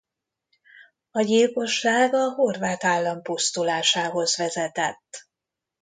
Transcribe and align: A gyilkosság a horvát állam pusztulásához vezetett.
A 1.11 1.21
gyilkosság 1.21 2.13
a 2.13 2.29
horvát 2.33 2.83
állam 2.83 3.21
pusztulásához 3.21 4.37
vezetett. 4.37 5.29